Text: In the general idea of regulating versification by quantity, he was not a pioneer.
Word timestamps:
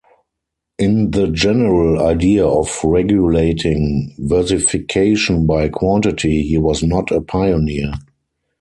In 0.79 1.11
the 1.11 1.27
general 1.27 2.01
idea 2.03 2.43
of 2.43 2.79
regulating 2.83 4.15
versification 4.17 5.45
by 5.45 5.69
quantity, 5.69 6.41
he 6.41 6.57
was 6.57 6.81
not 6.81 7.11
a 7.11 7.21
pioneer. 7.21 7.91